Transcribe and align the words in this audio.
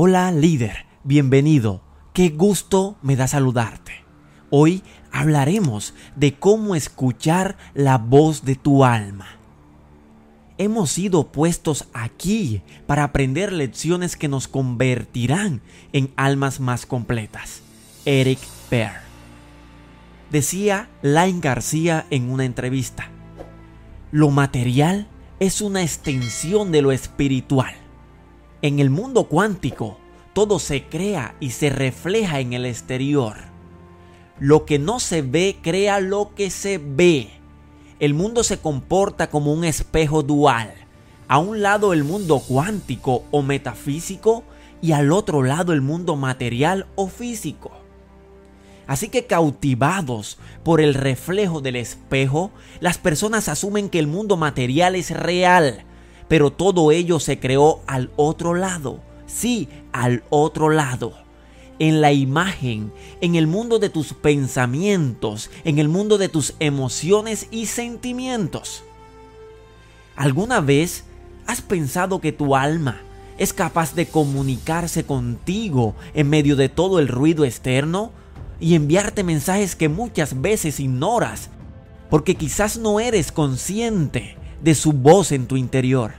Hola 0.00 0.30
líder, 0.30 0.86
bienvenido. 1.02 1.82
Qué 2.12 2.28
gusto 2.28 2.96
me 3.02 3.16
da 3.16 3.26
saludarte. 3.26 4.04
Hoy 4.48 4.84
hablaremos 5.10 5.92
de 6.14 6.38
cómo 6.38 6.76
escuchar 6.76 7.56
la 7.74 7.98
voz 7.98 8.44
de 8.44 8.54
tu 8.54 8.84
alma. 8.84 9.26
Hemos 10.56 10.92
sido 10.92 11.32
puestos 11.32 11.88
aquí 11.94 12.62
para 12.86 13.02
aprender 13.02 13.52
lecciones 13.52 14.14
que 14.14 14.28
nos 14.28 14.46
convertirán 14.46 15.62
en 15.92 16.12
almas 16.14 16.60
más 16.60 16.86
completas. 16.86 17.62
Eric 18.04 18.38
Pear. 18.70 19.00
Decía 20.30 20.88
Lain 21.02 21.40
García 21.40 22.06
en 22.10 22.30
una 22.30 22.44
entrevista, 22.44 23.10
lo 24.12 24.30
material 24.30 25.08
es 25.40 25.60
una 25.60 25.82
extensión 25.82 26.70
de 26.70 26.82
lo 26.82 26.92
espiritual. 26.92 27.87
En 28.60 28.80
el 28.80 28.90
mundo 28.90 29.24
cuántico, 29.24 29.98
todo 30.32 30.58
se 30.58 30.84
crea 30.84 31.36
y 31.38 31.50
se 31.50 31.70
refleja 31.70 32.40
en 32.40 32.54
el 32.54 32.66
exterior. 32.66 33.36
Lo 34.40 34.64
que 34.64 34.80
no 34.80 34.98
se 34.98 35.22
ve 35.22 35.58
crea 35.62 36.00
lo 36.00 36.34
que 36.34 36.50
se 36.50 36.78
ve. 36.78 37.30
El 38.00 38.14
mundo 38.14 38.42
se 38.42 38.58
comporta 38.58 39.30
como 39.30 39.52
un 39.52 39.64
espejo 39.64 40.24
dual. 40.24 40.74
A 41.28 41.38
un 41.38 41.62
lado 41.62 41.92
el 41.92 42.02
mundo 42.02 42.40
cuántico 42.40 43.22
o 43.30 43.42
metafísico 43.42 44.42
y 44.82 44.90
al 44.90 45.12
otro 45.12 45.44
lado 45.44 45.72
el 45.72 45.80
mundo 45.80 46.16
material 46.16 46.86
o 46.96 47.06
físico. 47.06 47.70
Así 48.88 49.08
que 49.08 49.26
cautivados 49.26 50.38
por 50.64 50.80
el 50.80 50.94
reflejo 50.94 51.60
del 51.60 51.76
espejo, 51.76 52.50
las 52.80 52.98
personas 52.98 53.48
asumen 53.48 53.88
que 53.88 54.00
el 54.00 54.08
mundo 54.08 54.36
material 54.36 54.96
es 54.96 55.10
real 55.10 55.84
pero 56.28 56.52
todo 56.52 56.92
ello 56.92 57.18
se 57.18 57.40
creó 57.40 57.80
al 57.86 58.10
otro 58.16 58.54
lado. 58.54 59.00
Sí, 59.26 59.68
al 59.92 60.22
otro 60.30 60.70
lado. 60.70 61.14
En 61.78 62.00
la 62.00 62.12
imagen, 62.12 62.92
en 63.20 63.34
el 63.34 63.46
mundo 63.46 63.78
de 63.78 63.88
tus 63.88 64.12
pensamientos, 64.12 65.50
en 65.64 65.78
el 65.78 65.88
mundo 65.88 66.18
de 66.18 66.28
tus 66.28 66.54
emociones 66.60 67.46
y 67.50 67.66
sentimientos. 67.66 68.82
¿Alguna 70.16 70.60
vez 70.60 71.04
has 71.46 71.62
pensado 71.62 72.20
que 72.20 72.32
tu 72.32 72.56
alma 72.56 73.00
es 73.38 73.52
capaz 73.52 73.94
de 73.94 74.06
comunicarse 74.06 75.04
contigo 75.04 75.94
en 76.14 76.28
medio 76.28 76.56
de 76.56 76.68
todo 76.68 76.98
el 76.98 77.06
ruido 77.06 77.44
externo 77.44 78.10
y 78.58 78.74
enviarte 78.74 79.22
mensajes 79.22 79.76
que 79.76 79.88
muchas 79.88 80.40
veces 80.40 80.80
ignoras 80.80 81.50
porque 82.10 82.34
quizás 82.34 82.78
no 82.78 83.00
eres 83.00 83.30
consciente 83.32 84.37
de 84.62 84.74
su 84.74 84.92
voz 84.92 85.32
en 85.32 85.46
tu 85.46 85.56
interior. 85.56 86.12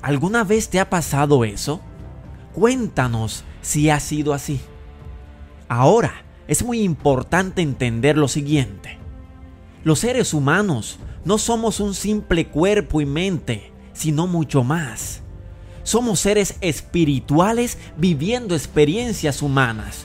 ¿Alguna 0.00 0.44
vez 0.44 0.68
te 0.68 0.80
ha 0.80 0.90
pasado 0.90 1.44
eso? 1.44 1.80
Cuéntanos 2.52 3.44
si 3.60 3.90
ha 3.90 4.00
sido 4.00 4.34
así. 4.34 4.60
Ahora, 5.68 6.12
es 6.48 6.64
muy 6.64 6.82
importante 6.82 7.62
entender 7.62 8.18
lo 8.18 8.28
siguiente. 8.28 8.98
Los 9.84 10.00
seres 10.00 10.34
humanos 10.34 10.98
no 11.24 11.38
somos 11.38 11.80
un 11.80 11.94
simple 11.94 12.48
cuerpo 12.48 13.00
y 13.00 13.06
mente, 13.06 13.72
sino 13.92 14.26
mucho 14.26 14.64
más. 14.64 15.22
Somos 15.84 16.20
seres 16.20 16.56
espirituales 16.60 17.78
viviendo 17.96 18.54
experiencias 18.54 19.42
humanas, 19.42 20.04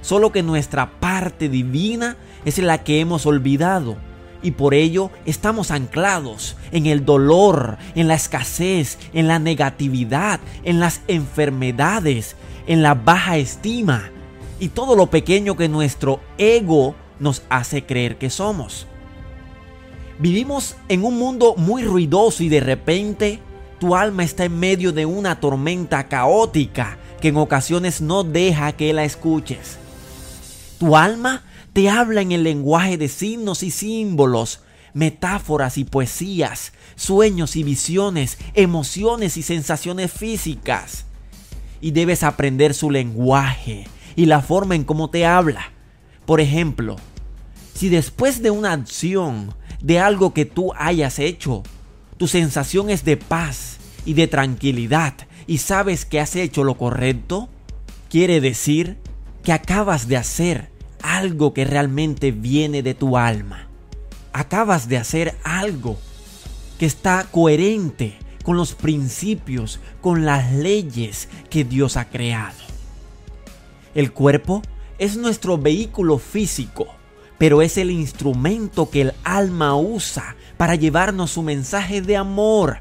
solo 0.00 0.32
que 0.32 0.42
nuestra 0.42 0.98
parte 1.00 1.48
divina 1.48 2.16
es 2.44 2.58
la 2.58 2.82
que 2.82 3.00
hemos 3.00 3.26
olvidado 3.26 3.96
y 4.44 4.52
por 4.52 4.74
ello 4.74 5.10
estamos 5.24 5.72
anclados 5.72 6.56
en 6.70 6.86
el 6.86 7.04
dolor, 7.04 7.78
en 7.96 8.06
la 8.06 8.14
escasez, 8.14 8.98
en 9.12 9.26
la 9.26 9.40
negatividad, 9.40 10.38
en 10.62 10.78
las 10.78 11.00
enfermedades, 11.08 12.36
en 12.66 12.82
la 12.82 12.94
baja 12.94 13.38
estima 13.38 14.10
y 14.60 14.68
todo 14.68 14.94
lo 14.94 15.06
pequeño 15.06 15.56
que 15.56 15.68
nuestro 15.68 16.20
ego 16.38 16.94
nos 17.18 17.42
hace 17.48 17.84
creer 17.84 18.18
que 18.18 18.30
somos. 18.30 18.86
Vivimos 20.18 20.76
en 20.88 21.04
un 21.04 21.18
mundo 21.18 21.54
muy 21.56 21.82
ruidoso 21.82 22.42
y 22.44 22.48
de 22.48 22.60
repente 22.60 23.40
tu 23.80 23.96
alma 23.96 24.24
está 24.24 24.44
en 24.44 24.60
medio 24.60 24.92
de 24.92 25.06
una 25.06 25.40
tormenta 25.40 26.06
caótica 26.06 26.98
que 27.20 27.28
en 27.28 27.36
ocasiones 27.38 28.02
no 28.02 28.24
deja 28.24 28.72
que 28.72 28.92
la 28.92 29.04
escuches. 29.04 29.78
Tu 30.78 30.96
alma 30.96 31.42
te 31.74 31.90
habla 31.90 32.20
en 32.20 32.30
el 32.30 32.44
lenguaje 32.44 32.96
de 32.96 33.08
signos 33.08 33.64
y 33.64 33.72
símbolos, 33.72 34.60
metáforas 34.94 35.76
y 35.76 35.84
poesías, 35.84 36.72
sueños 36.94 37.56
y 37.56 37.64
visiones, 37.64 38.38
emociones 38.54 39.36
y 39.36 39.42
sensaciones 39.42 40.12
físicas. 40.12 41.04
Y 41.80 41.90
debes 41.90 42.22
aprender 42.22 42.74
su 42.74 42.92
lenguaje 42.92 43.88
y 44.14 44.26
la 44.26 44.40
forma 44.40 44.76
en 44.76 44.84
cómo 44.84 45.10
te 45.10 45.26
habla. 45.26 45.72
Por 46.26 46.40
ejemplo, 46.40 46.94
si 47.74 47.88
después 47.88 48.40
de 48.40 48.52
una 48.52 48.72
acción, 48.72 49.52
de 49.82 49.98
algo 49.98 50.32
que 50.32 50.44
tú 50.44 50.72
hayas 50.76 51.18
hecho, 51.18 51.64
tu 52.18 52.28
sensación 52.28 52.88
es 52.88 53.04
de 53.04 53.16
paz 53.16 53.78
y 54.06 54.14
de 54.14 54.28
tranquilidad 54.28 55.14
y 55.48 55.58
sabes 55.58 56.04
que 56.04 56.20
has 56.20 56.36
hecho 56.36 56.62
lo 56.62 56.78
correcto, 56.78 57.48
quiere 58.08 58.40
decir 58.40 58.96
que 59.42 59.52
acabas 59.52 60.06
de 60.06 60.16
hacer 60.16 60.73
algo 61.04 61.52
que 61.52 61.66
realmente 61.66 62.32
viene 62.32 62.82
de 62.82 62.94
tu 62.94 63.18
alma. 63.18 63.68
Acabas 64.32 64.88
de 64.88 64.96
hacer 64.96 65.36
algo 65.44 65.98
que 66.78 66.86
está 66.86 67.26
coherente 67.30 68.16
con 68.42 68.56
los 68.56 68.74
principios, 68.74 69.80
con 70.00 70.24
las 70.24 70.50
leyes 70.52 71.28
que 71.50 71.62
Dios 71.62 71.98
ha 71.98 72.06
creado. 72.06 72.56
El 73.94 74.12
cuerpo 74.12 74.62
es 74.98 75.16
nuestro 75.16 75.58
vehículo 75.58 76.18
físico, 76.18 76.86
pero 77.36 77.60
es 77.60 77.76
el 77.76 77.90
instrumento 77.90 78.88
que 78.88 79.02
el 79.02 79.12
alma 79.24 79.76
usa 79.76 80.36
para 80.56 80.74
llevarnos 80.74 81.32
su 81.32 81.42
mensaje 81.42 82.00
de 82.00 82.16
amor. 82.16 82.78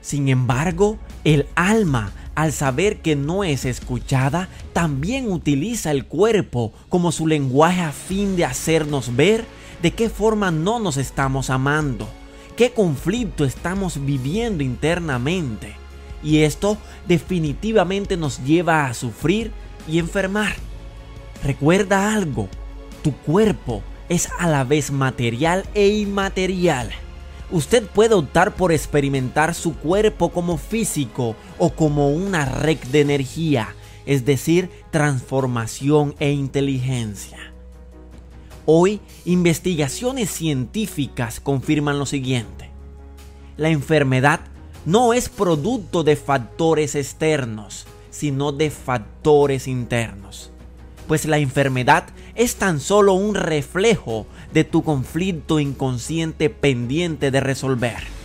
Sin 0.00 0.28
embargo, 0.28 0.98
el 1.24 1.46
alma 1.54 2.12
al 2.36 2.52
saber 2.52 2.98
que 2.98 3.16
no 3.16 3.42
es 3.42 3.64
escuchada, 3.64 4.48
también 4.74 5.32
utiliza 5.32 5.90
el 5.90 6.04
cuerpo 6.04 6.72
como 6.90 7.10
su 7.10 7.26
lenguaje 7.26 7.80
a 7.80 7.92
fin 7.92 8.36
de 8.36 8.44
hacernos 8.44 9.16
ver 9.16 9.44
de 9.82 9.90
qué 9.92 10.10
forma 10.10 10.50
no 10.50 10.78
nos 10.78 10.98
estamos 10.98 11.48
amando, 11.48 12.06
qué 12.56 12.72
conflicto 12.72 13.44
estamos 13.44 14.04
viviendo 14.04 14.62
internamente. 14.62 15.74
Y 16.22 16.38
esto 16.38 16.76
definitivamente 17.08 18.16
nos 18.16 18.44
lleva 18.44 18.86
a 18.86 18.94
sufrir 18.94 19.50
y 19.88 19.98
enfermar. 19.98 20.56
Recuerda 21.42 22.14
algo, 22.14 22.48
tu 23.02 23.12
cuerpo 23.16 23.82
es 24.08 24.28
a 24.38 24.46
la 24.46 24.64
vez 24.64 24.90
material 24.90 25.64
e 25.74 25.88
inmaterial. 25.88 26.90
Usted 27.50 27.86
puede 27.86 28.14
optar 28.14 28.56
por 28.56 28.72
experimentar 28.72 29.54
su 29.54 29.76
cuerpo 29.76 30.30
como 30.30 30.58
físico 30.58 31.36
o 31.58 31.70
como 31.70 32.10
una 32.10 32.44
red 32.44 32.78
de 32.90 33.00
energía, 33.00 33.74
es 34.04 34.24
decir, 34.24 34.70
transformación 34.90 36.14
e 36.18 36.32
inteligencia. 36.32 37.38
Hoy, 38.64 39.00
investigaciones 39.24 40.28
científicas 40.30 41.38
confirman 41.38 42.00
lo 42.00 42.06
siguiente. 42.06 42.70
La 43.56 43.68
enfermedad 43.68 44.40
no 44.84 45.12
es 45.12 45.28
producto 45.28 46.02
de 46.02 46.16
factores 46.16 46.96
externos, 46.96 47.86
sino 48.10 48.50
de 48.50 48.70
factores 48.70 49.68
internos. 49.68 50.50
Pues 51.06 51.24
la 51.26 51.38
enfermedad 51.38 52.04
es 52.34 52.56
tan 52.56 52.80
solo 52.80 53.14
un 53.14 53.34
reflejo 53.34 54.26
de 54.52 54.64
tu 54.64 54.82
conflicto 54.82 55.60
inconsciente 55.60 56.50
pendiente 56.50 57.30
de 57.30 57.40
resolver. 57.40 58.16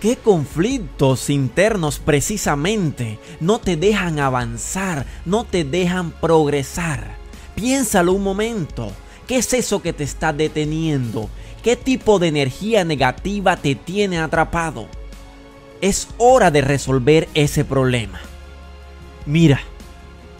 ¿Qué 0.00 0.16
conflictos 0.16 1.30
internos 1.30 1.98
precisamente 1.98 3.18
no 3.40 3.58
te 3.58 3.76
dejan 3.76 4.18
avanzar, 4.18 5.06
no 5.24 5.44
te 5.44 5.64
dejan 5.64 6.10
progresar? 6.10 7.16
Piénsalo 7.54 8.12
un 8.12 8.22
momento. 8.22 8.92
¿Qué 9.26 9.38
es 9.38 9.54
eso 9.54 9.80
que 9.80 9.94
te 9.94 10.04
está 10.04 10.34
deteniendo? 10.34 11.30
¿Qué 11.62 11.76
tipo 11.76 12.18
de 12.18 12.28
energía 12.28 12.84
negativa 12.84 13.56
te 13.56 13.74
tiene 13.74 14.18
atrapado? 14.18 14.88
Es 15.80 16.08
hora 16.18 16.50
de 16.50 16.60
resolver 16.60 17.26
ese 17.32 17.64
problema. 17.64 18.20
Mira, 19.24 19.62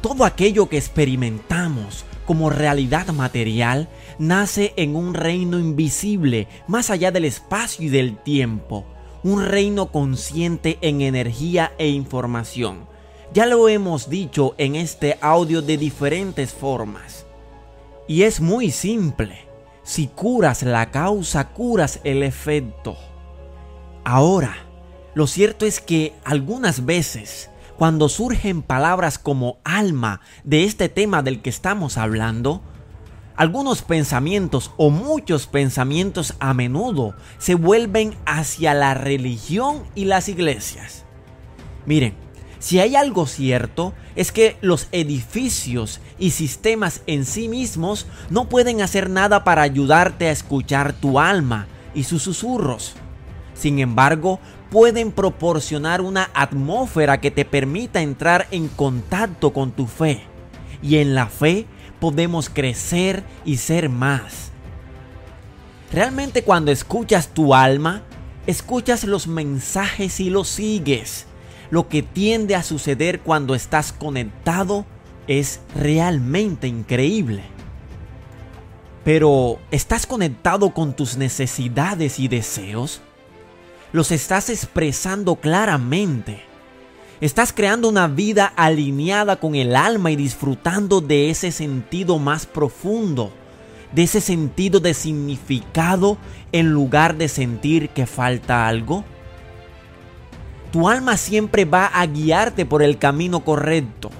todo 0.05 0.27
aquello 0.27 0.69
que 0.69 0.77
experimentamos 0.77 2.05
como 2.27 2.51
realidad 2.51 3.07
material 3.07 3.89
nace 4.19 4.75
en 4.77 4.97
un 4.97 5.15
reino 5.15 5.59
invisible, 5.59 6.47
más 6.69 6.91
allá 6.91 7.11
del 7.11 7.25
espacio 7.25 7.87
y 7.87 7.89
del 7.89 8.19
tiempo, 8.19 8.85
un 9.23 9.43
reino 9.43 9.91
consciente 9.91 10.77
en 10.83 11.01
energía 11.01 11.73
e 11.79 11.89
información. 11.89 12.87
Ya 13.33 13.47
lo 13.47 13.67
hemos 13.67 14.11
dicho 14.11 14.55
en 14.59 14.77
este 14.77 15.17
audio 15.23 15.63
de 15.63 15.79
diferentes 15.79 16.53
formas. 16.53 17.25
Y 18.07 18.25
es 18.25 18.43
muy 18.43 18.73
simple. 18.73 19.47
Si 19.85 20.09
curas 20.09 20.65
la 20.65 20.91
causa, 20.91 21.49
curas 21.49 22.01
el 22.05 22.23
efecto. 22.23 22.95
Ahora, 24.05 24.55
lo 25.15 25.27
cierto 25.27 25.65
es 25.65 25.81
que 25.81 26.13
algunas 26.25 26.85
veces 26.85 27.49
cuando 27.77 28.09
surgen 28.09 28.63
palabras 28.63 29.19
como 29.19 29.59
alma 29.65 30.21
de 30.45 30.65
este 30.65 30.89
tema 30.89 31.23
del 31.23 31.43
que 31.43 31.51
estamos 31.51 31.99
hablando, 31.99 32.63
algunos 33.37 33.83
pensamientos 33.83 34.71
o 34.77 34.91
muchos 34.91 35.47
pensamientos 35.47 36.35
a 36.39 36.55
menudo 36.55 37.15
se 37.39 37.57
vuelven 37.57 38.15
hacia 38.27 38.75
la 38.75 38.95
religión 38.95 39.83
y 39.95 40.05
las 40.05 40.29
iglesias. 40.29 41.05
Miren, 41.85 42.15
si 42.61 42.79
hay 42.79 42.97
algo 42.97 43.27
cierto 43.27 43.93
es 44.15 44.33
que 44.33 44.57
los 44.61 44.89
edificios 44.93 46.01
y 46.19 46.31
sistemas 46.31 47.03
en 47.07 47.25
sí 47.25 47.49
mismos 47.49 48.07
no 48.31 48.49
pueden 48.49 48.81
hacer 48.81 49.11
nada 49.11 49.45
para 49.45 49.63
ayudarte 49.63 50.29
a 50.29 50.33
escuchar 50.33 50.93
tu 50.93 51.19
alma 51.19 51.67
y 51.95 52.05
sus 52.05 52.23
susurros. 52.23 52.95
Sin 53.55 53.81
embargo, 53.81 54.41
pueden 54.75 55.13
proporcionar 55.13 56.01
una 56.01 56.31
atmósfera 56.35 57.21
que 57.21 57.31
te 57.31 57.45
permita 57.45 58.01
entrar 58.01 58.49
en 58.51 58.67
contacto 58.67 59.53
con 59.53 59.71
tu 59.71 59.87
fe. 59.87 60.25
Y 60.83 60.97
en 60.97 61.15
la 61.15 61.29
fe 61.29 61.67
podemos 62.01 62.51
crecer 62.51 63.23
y 63.45 63.59
ser 63.59 63.89
más. 63.89 64.51
Realmente 65.93 66.43
cuando 66.43 66.73
escuchas 66.73 67.29
tu 67.29 67.55
alma, 67.55 68.03
escuchas 68.49 69.05
los 69.05 69.29
mensajes 69.29 70.19
y 70.19 70.29
los 70.29 70.49
sigues. 70.49 71.27
Lo 71.71 71.89
que 71.89 72.03
tiende 72.03 72.57
a 72.57 72.65
suceder 72.65 73.21
cuando 73.21 73.55
estás 73.55 73.93
conectado 73.93 74.87
es 75.29 75.61
realmente 75.77 76.67
increíble. 76.67 77.45
Pero, 79.05 79.61
¿estás 79.71 80.05
conectado 80.05 80.75
con 80.75 80.97
tus 80.97 81.17
necesidades 81.17 82.19
y 82.19 82.27
deseos? 82.27 83.03
¿Los 83.95 84.11
estás 84.11 84.51
expresando 84.51 85.37
claramente? 85.37 86.43
Estás 87.21 87.53
creando 87.53 87.89
una 87.89 88.09
vida 88.09 88.53
alineada 88.57 89.37
con 89.37 89.55
el 89.55 89.77
alma 89.77 90.11
y 90.11 90.17
disfrutando 90.17 91.01
de 91.01 91.31
ese 91.31 91.53
sentido 91.53 92.19
más 92.19 92.45
profundo, 92.45 93.31
de 93.93 94.03
ese 94.03 94.21
sentido 94.21 94.81
de 94.81 94.95
significado 94.95 96.19
en 96.51 96.73
lugar 96.73 97.17
de 97.17 97.29
sentir 97.29 97.91
que 97.91 98.05
falta 98.05 98.67
algo. 98.67 99.05
Tu 100.73 100.89
alma 100.89 101.17
siempre 101.17 101.65
va 101.65 101.87
a 101.87 102.05
guiarte 102.07 102.67
por 102.67 102.83
el 102.83 102.99
camino 102.99 103.45
correcto, 103.45 104.11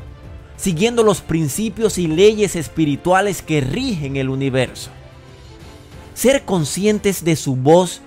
siguiendo 0.57 1.03
los 1.03 1.21
principios 1.21 1.99
y 1.99 2.07
leyes 2.07 2.55
espirituales 2.55 3.43
que 3.43 3.61
rigen 3.61 4.15
el 4.15 4.29
universo. 4.29 4.91
Ser 6.15 6.45
conscientes 6.45 7.25
de 7.25 7.35
su 7.35 7.57
voz 7.57 8.03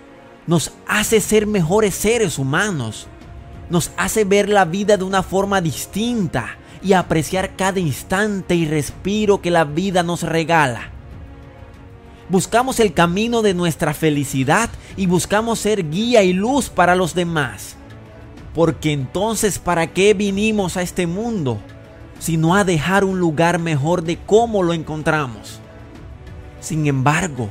nos 0.47 0.71
hace 0.87 1.21
ser 1.21 1.45
mejores 1.45 1.93
seres 1.93 2.39
humanos 2.39 3.07
nos 3.69 3.91
hace 3.97 4.23
ver 4.23 4.49
la 4.49 4.65
vida 4.65 4.97
de 4.97 5.03
una 5.03 5.23
forma 5.23 5.61
distinta 5.61 6.57
y 6.81 6.93
apreciar 6.93 7.55
cada 7.55 7.79
instante 7.79 8.55
y 8.55 8.65
respiro 8.65 9.41
que 9.41 9.51
la 9.51 9.65
vida 9.65 10.03
nos 10.03 10.23
regala. 10.23 10.91
Buscamos 12.29 12.79
el 12.79 12.93
camino 12.93 13.41
de 13.41 13.53
nuestra 13.53 13.93
felicidad 13.93 14.69
y 14.95 15.05
buscamos 15.05 15.59
ser 15.59 15.89
guía 15.89 16.23
y 16.23 16.33
luz 16.33 16.69
para 16.69 16.95
los 16.95 17.13
demás. 17.13 17.75
Porque 18.53 18.91
entonces, 18.91 19.59
¿para 19.59 19.87
qué 19.87 20.13
vinimos 20.13 20.77
a 20.77 20.81
este 20.81 21.07
mundo? 21.07 21.59
Sino 22.19 22.55
a 22.55 22.63
dejar 22.63 23.03
un 23.03 23.19
lugar 23.19 23.59
mejor 23.59 24.03
de 24.03 24.17
cómo 24.17 24.63
lo 24.63 24.73
encontramos. 24.73 25.59
Sin 26.59 26.87
embargo, 26.87 27.49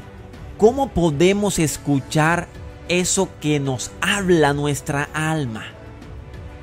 ¿cómo 0.58 0.88
podemos 0.88 1.58
escuchar 1.58 2.49
eso 2.88 3.29
que 3.41 3.61
nos 3.61 3.91
habla 4.00 4.53
nuestra 4.53 5.09
alma? 5.12 5.65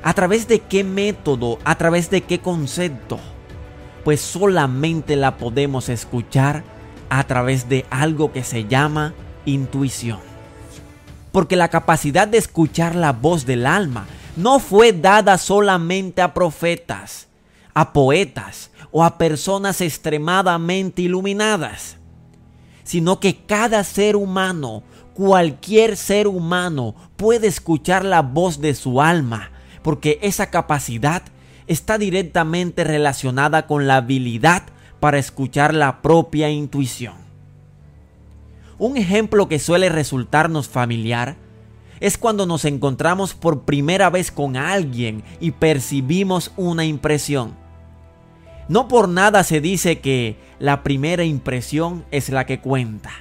¿A 0.04 0.14
través 0.14 0.48
de 0.48 0.60
qué 0.60 0.84
método? 0.84 1.60
¿A 1.64 1.78
través 1.78 2.10
de 2.10 2.22
qué 2.22 2.40
concepto? 2.40 3.20
Pues 4.04 4.20
solamente 4.20 5.16
la 5.16 5.38
podemos 5.38 5.88
escuchar 5.90 6.64
a 7.10 7.24
través 7.25 7.70
de 7.70 7.86
algo 7.90 8.31
que 8.31 8.44
se 8.44 8.66
llama 8.66 9.14
intuición. 9.46 10.20
Porque 11.31 11.56
la 11.56 11.70
capacidad 11.70 12.28
de 12.28 12.38
escuchar 12.38 12.96
la 12.96 13.14
voz 13.14 13.46
del 13.46 13.66
alma 13.66 14.06
no 14.36 14.60
fue 14.60 14.94
dada 14.94 15.38
solamente 15.38 16.22
a 16.22 16.34
profetas, 16.34 17.28
a 17.74 17.94
poetas 17.94 18.72
o 18.92 19.04
a 19.04 19.18
personas 19.18 19.81
extremadamente 19.81 21.04
iluminadas, 21.04 21.98
sino 22.84 23.20
que 23.20 23.38
cada 23.46 23.84
ser 23.84 24.16
humano, 24.16 24.84
cualquier 25.13 25.98
ser 25.98 26.27
humano 26.27 26.95
puede 27.15 27.48
escuchar 27.48 28.04
la 28.04 28.21
voz 28.21 28.60
de 28.60 28.75
su 28.75 29.01
alma 29.01 29.51
porque 29.83 30.18
esa 30.21 30.50
capacidad 30.50 31.24
está 31.68 31.98
directamente 31.98 32.83
relacionada 32.83 33.68
con 33.68 33.86
la 33.86 33.98
habilidad 33.98 34.63
para 35.00 35.19
escuchar 35.19 35.74
la 35.74 36.01
propia 36.01 36.50
intuición. 36.50 37.15
Un 38.80 38.98
ejemplo 38.98 39.48
que 39.48 39.60
suele 39.60 39.89
resultarnos 39.89 40.68
familiar 40.68 41.36
es 42.00 42.18
cuando 42.18 42.45
nos 42.45 42.65
encontramos 42.65 43.33
por 43.33 43.63
primera 43.63 44.10
vez 44.10 44.31
con 44.31 44.57
alguien 44.57 45.24
y 45.39 45.51
percibimos 45.51 46.51
una 46.57 46.86
impresión. 46.86 47.56
No 48.68 48.88
por 48.88 49.10
nada 49.10 49.44
se 49.44 49.62
dice 49.62 50.00
que 50.00 50.38
la 50.60 50.83
primera 50.83 51.24
impresión 51.24 52.06
es 52.12 52.30
la 52.30 52.45
que 52.45 52.60
cuenta. 52.60 53.12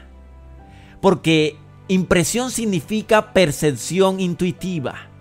Porque 1.00 1.59
impresión 1.93 2.50
significa 2.50 3.33
percepción 3.33 4.21
intuitiva 4.21 5.12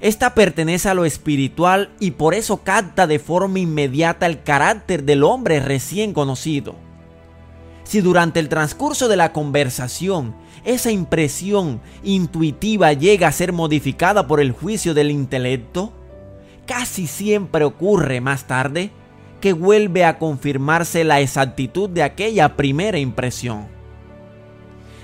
esta 0.00 0.34
pertenece 0.34 0.88
a 0.88 0.94
lo 0.94 1.04
espiritual 1.04 1.90
y 2.00 2.12
por 2.12 2.34
eso 2.34 2.62
capta 2.64 3.06
de 3.06 3.18
forma 3.18 3.58
inmediata 3.58 4.24
el 4.26 4.42
carácter 4.42 5.04
del 5.04 5.22
hombre 5.22 5.60
recién 5.60 6.14
conocido. 6.14 6.74
Si 7.84 8.00
durante 8.00 8.40
el 8.40 8.48
transcurso 8.48 9.08
de 9.08 9.16
la 9.16 9.32
conversación 9.32 10.34
esa 10.64 10.90
impresión 10.90 11.82
intuitiva 12.02 12.92
llega 12.94 13.28
a 13.28 13.32
ser 13.32 13.52
modificada 13.52 14.26
por 14.26 14.40
el 14.40 14.52
juicio 14.52 14.94
del 14.94 15.10
intelecto, 15.10 15.92
casi 16.66 17.06
siempre 17.06 17.64
ocurre 17.64 18.22
más 18.22 18.46
tarde 18.46 18.90
que 19.42 19.52
vuelve 19.52 20.04
a 20.04 20.18
confirmarse 20.18 21.04
la 21.04 21.20
exactitud 21.20 21.90
de 21.90 22.04
aquella 22.04 22.56
primera 22.56 22.98
impresión 22.98 23.79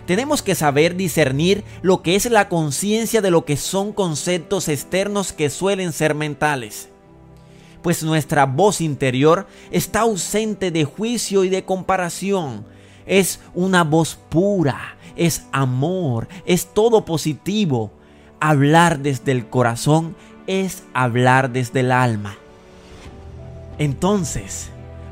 tenemos 0.07 0.41
que 0.41 0.55
saber 0.55 0.97
discernir 0.97 1.65
lo 1.83 2.01
que 2.01 2.15
es 2.15 2.31
la 2.31 2.49
conciencia 2.49 3.21
de 3.21 3.31
lo 3.31 3.45
que 3.45 3.57
son 3.57 3.93
conceptos 3.93 4.69
externos 4.69 5.33
que 5.33 5.51
suelen 5.51 5.93
ser 5.93 6.15
mentales. 6.15 6.89
Pues 7.83 8.03
nuestra 8.03 8.47
voz 8.47 8.81
interior 8.81 9.47
está 9.71 10.01
ausente 10.01 10.71
de 10.71 10.85
juicio 10.85 11.45
y 11.45 11.49
de 11.49 11.65
comparación. 11.65 12.65
Es 13.05 13.41
una 13.55 13.85
voz 13.85 14.19
pura, 14.29 14.97
es 15.17 15.45
amor, 15.53 16.29
es 16.47 16.67
todo 16.73 17.05
positivo. 17.05 17.93
Hablar 18.41 19.01
desde 19.01 19.33
el 19.33 19.49
corazón 19.49 20.15
es 20.47 20.85
hablar 20.95 21.51
desde 21.51 21.81
el 21.81 21.91
alma. 21.91 22.37
Entonces, 23.79 24.69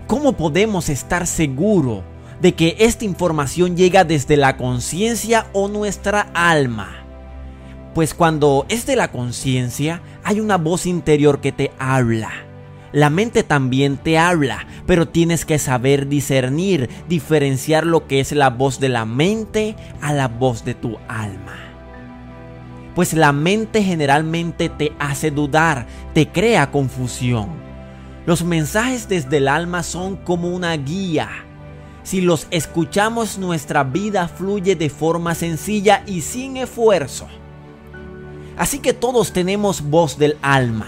¿cómo 0.07 0.35
podemos 0.35 0.89
estar 0.89 1.27
seguros 1.27 2.03
de 2.41 2.55
que 2.55 2.77
esta 2.79 3.05
información 3.05 3.77
llega 3.77 4.05
desde 4.05 4.37
la 4.37 4.57
conciencia 4.57 5.47
o 5.53 5.69
nuestra 5.69 6.29
alma. 6.35 7.05
Pues 7.95 8.13
cuando 8.13 8.67
es 8.69 8.87
de 8.87 8.97
la 8.97 9.13
conciencia, 9.13 10.03
hay 10.25 10.41
una 10.41 10.57
voz 10.57 10.87
interior 10.87 11.41
que 11.41 11.53
te 11.53 11.71
habla. 11.79 12.31
La 12.93 13.11
mente 13.11 13.43
también 13.43 13.97
te 13.97 14.19
habla, 14.19 14.67
pero 14.87 15.09
tienes 15.09 15.45
que 15.45 15.59
saber 15.59 16.09
discernir, 16.09 16.89
diferenciar 17.09 17.87
lo 17.87 18.07
que 18.07 18.21
es 18.21 18.33
la 18.33 18.51
voz 18.51 18.79
de 18.79 18.89
la 18.89 19.05
mente 19.05 19.75
a 20.01 20.13
la 20.13 20.29
voz 20.29 20.65
de 20.65 20.75
tu 20.75 20.97
alma. 21.09 21.57
Pues 22.95 23.13
la 23.15 23.33
mente 23.33 23.83
generalmente 23.83 24.69
te 24.69 24.93
hace 25.01 25.33
dudar, 25.33 25.87
te 26.15 26.29
crea 26.29 26.71
confusión. 26.71 27.49
Los 28.27 28.45
mensajes 28.45 29.09
desde 29.09 29.39
el 29.39 29.49
alma 29.49 29.83
son 29.83 30.17
como 30.17 30.49
una 30.49 30.77
guía, 30.77 31.29
si 32.05 32.21
los 32.21 32.47
escuchamos 32.51 33.39
nuestra 33.39 33.83
vida 33.83 34.29
fluye 34.29 34.77
de 34.77 34.91
forma 34.91 35.35
sencilla 35.35 36.05
y 36.07 36.21
sin 36.21 36.59
esfuerzo. 36.59 37.27
Así 38.57 38.79
que 38.79 38.93
todos 38.93 39.33
tenemos 39.33 39.81
voz 39.83 40.19
del 40.19 40.37
alma. 40.43 40.87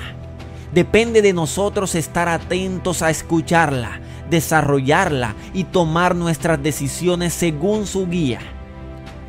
Depende 0.72 1.22
de 1.22 1.32
nosotros 1.32 1.94
estar 1.94 2.28
atentos 2.28 3.00
a 3.00 3.10
escucharla, 3.10 4.00
desarrollarla 4.28 5.34
y 5.54 5.64
tomar 5.64 6.14
nuestras 6.14 6.62
decisiones 6.62 7.32
según 7.32 7.86
su 7.86 8.06
guía. 8.06 8.40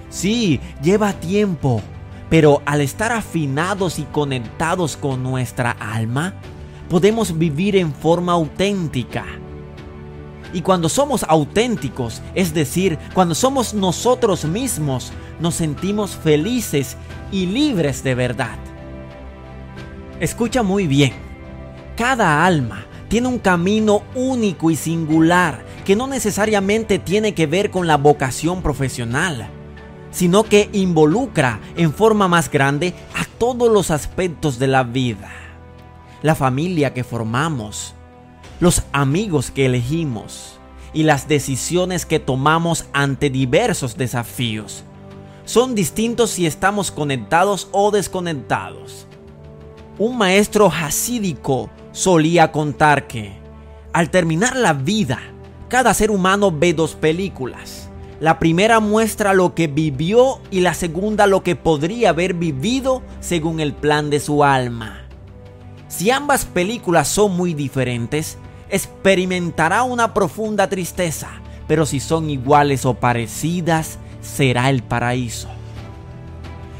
Sí, 0.10 0.60
lleva 0.84 1.14
tiempo, 1.14 1.82
pero 2.30 2.62
al 2.66 2.82
estar 2.82 3.14
afinados 3.14 3.98
y 3.98 4.04
conectados 4.04 4.98
con 4.98 5.24
nuestra 5.24 5.72
alma, 5.72 6.34
podemos 6.90 7.38
vivir 7.38 7.78
en 7.78 7.94
forma 7.94 8.34
auténtica 8.34 9.26
y 10.54 10.62
cuando 10.62 10.90
somos 10.90 11.24
auténticos, 11.28 12.22
es 12.36 12.54
decir, 12.54 12.98
cuando 13.14 13.36
somos 13.36 13.74
nosotros 13.74 14.46
mismos, 14.46 15.12
nos 15.40 15.56
sentimos 15.56 16.16
felices 16.16 16.98
y 17.32 17.46
libres 17.46 18.04
de 18.04 18.16
verdad. 18.16 18.58
Escucha 20.20 20.64
muy 20.64 20.88
bien. 20.88 21.14
Cada 21.96 22.46
alma 22.46 22.86
tiene 23.08 23.28
un 23.28 23.40
camino 23.40 24.04
único 24.16 24.72
y 24.72 24.76
singular 24.76 25.66
que 25.86 25.96
no 25.96 26.08
necesariamente 26.08 27.00
tiene 27.00 27.34
que 27.34 27.48
ver 27.48 27.72
con 27.72 27.88
la 27.88 27.98
vocación 27.98 28.62
profesional, 28.62 29.48
sino 30.12 30.44
que 30.44 30.70
involucra 30.74 31.60
en 31.76 31.94
forma 31.94 32.28
más 32.28 32.52
grande 32.52 32.94
a 33.16 33.26
todos 33.38 33.72
los 33.72 33.92
aspectos 33.92 34.60
de 34.60 34.68
la 34.68 34.84
vida. 34.84 35.30
La 36.24 36.36
familia 36.36 36.94
que 36.94 37.04
formamos, 37.04 37.94
los 38.60 38.84
amigos 38.92 39.52
que 39.52 39.68
elegimos 39.68 40.58
y 40.94 41.04
las 41.04 41.28
decisiones 41.28 42.06
que 42.06 42.20
tomamos 42.20 42.86
ante 42.92 43.30
diversos 43.30 43.98
desafíos 43.98 44.84
son 45.46 45.76
distintos 45.76 46.32
si 46.32 46.48
estamos 46.48 46.92
conectados 46.92 47.70
o 47.72 47.92
desconectados. 47.92 49.08
Un 50.00 50.18
maestro 50.18 50.68
hasídico 50.68 51.70
solía 51.92 52.52
contar 52.52 53.08
que, 53.08 53.38
al 53.94 54.10
terminar 54.10 54.56
la 54.56 54.74
vida, 54.74 55.20
cada 55.70 55.94
ser 55.94 56.12
humano 56.12 56.52
ve 56.52 56.74
dos 56.74 56.96
películas. 56.96 57.90
La 58.20 58.40
primera 58.40 58.80
muestra 58.80 59.34
lo 59.34 59.54
que 59.54 59.68
vivió 59.68 60.40
y 60.50 60.62
la 60.62 60.74
segunda 60.74 61.28
lo 61.28 61.44
que 61.44 61.56
podría 61.56 62.10
haber 62.10 62.34
vivido 62.34 63.04
según 63.20 63.60
el 63.60 63.74
plan 63.74 64.10
de 64.10 64.20
su 64.20 64.44
alma. 64.44 65.08
Si 65.88 66.12
ambas 66.12 66.44
películas 66.44 67.08
son 67.08 67.38
muy 67.38 67.54
diferentes, 67.54 68.38
experimentará 68.70 69.84
una 69.84 70.14
profunda 70.14 70.68
tristeza, 70.68 71.30
pero 71.68 71.86
si 71.86 72.00
son 72.00 72.30
iguales 72.30 72.86
o 72.86 72.94
parecidas, 72.94 74.00
será 74.22 74.70
el 74.70 74.84
paraíso. 74.84 75.50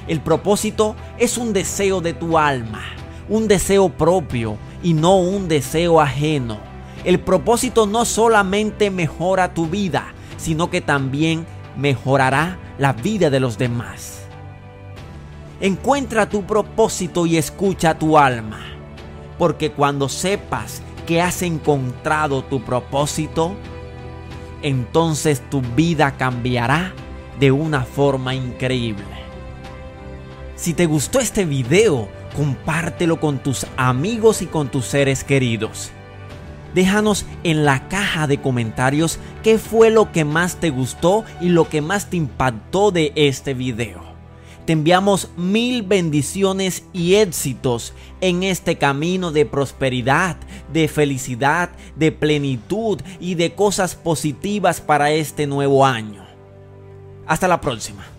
El 0.08 0.22
propósito 0.22 0.96
es 1.18 1.38
un 1.38 1.54
deseo 1.54 2.02
de 2.02 2.14
tu 2.14 2.38
alma, 2.38 2.84
un 3.30 3.48
deseo 3.48 3.90
propio 3.90 4.58
y 4.82 4.94
no 4.94 5.18
un 5.18 5.48
deseo 5.48 6.00
ajeno. 6.00 6.60
El 7.04 7.20
propósito 7.20 7.86
no 7.86 8.06
solamente 8.06 8.90
mejora 8.90 9.54
tu 9.54 9.68
vida, 9.68 10.14
sino 10.38 10.70
que 10.70 10.82
también 10.82 11.46
mejorará 11.76 12.58
la 12.78 12.94
vida 12.94 13.30
de 13.30 13.40
los 13.40 13.58
demás. 13.58 14.22
Encuentra 15.60 16.30
tu 16.30 16.44
propósito 16.44 17.26
y 17.26 17.38
escucha 17.38 17.98
tu 17.98 18.18
alma, 18.18 18.60
porque 19.38 19.72
cuando 19.72 20.08
sepas 20.08 20.82
que 21.08 21.22
has 21.22 21.42
encontrado 21.42 22.44
tu 22.44 22.62
propósito, 22.62 23.56
entonces 24.62 25.42
tu 25.50 25.62
vida 25.62 26.18
cambiará 26.18 26.94
de 27.40 27.52
una 27.52 27.84
forma 27.84 28.36
increíble. 28.36 29.06
Si 30.56 30.74
te 30.74 30.86
gustó 30.86 31.20
este 31.20 31.46
video, 31.46 32.10
compártelo 32.36 33.20
con 33.20 33.40
tus 33.40 33.66
amigos 33.78 34.42
y 34.42 34.48
con 34.48 34.70
tus 34.70 34.86
seres 34.86 35.24
queridos. 35.24 35.92
Déjanos 36.76 37.26
en 37.44 37.64
la 37.64 37.88
caja 37.88 38.28
de 38.28 38.42
comentarios 38.42 39.20
qué 39.44 39.58
fue 39.58 39.90
lo 39.90 40.12
que 40.12 40.26
más 40.26 40.58
te 40.58 40.70
gustó 40.70 41.24
y 41.40 41.50
lo 41.50 41.70
que 41.70 41.82
más 41.82 42.10
te 42.10 42.18
impactó 42.18 42.92
de 42.92 43.14
este 43.16 43.54
video. 43.54 44.17
Te 44.68 44.74
enviamos 44.74 45.30
mil 45.38 45.82
bendiciones 45.82 46.84
y 46.92 47.16
éxitos 47.16 47.94
en 48.20 48.44
este 48.44 48.78
camino 48.78 49.32
de 49.32 49.46
prosperidad, 49.46 50.36
de 50.74 50.90
felicidad, 50.90 51.70
de 51.96 52.12
plenitud 52.12 53.00
y 53.22 53.36
de 53.36 53.56
cosas 53.56 53.96
positivas 53.96 54.82
para 54.82 55.12
este 55.12 55.48
nuevo 55.48 55.86
año. 55.86 56.28
Hasta 57.26 57.48
la 57.48 57.62
próxima. 57.62 58.17